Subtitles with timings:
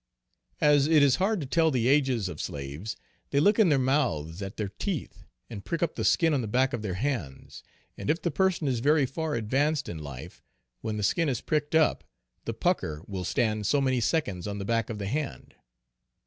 [0.61, 2.97] As it is hard to tell the ages of slaves,
[3.29, 6.47] they look in their mouths at their teeth, and prick up the skin on the
[6.47, 7.61] back of their hands,
[7.99, 10.41] and if the person is very far advanced in life,
[10.81, 12.03] when the skin is pricked up,
[12.45, 15.53] the pucker will stand so many seconds on the back of the hand.